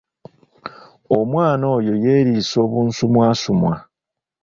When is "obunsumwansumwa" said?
2.65-3.73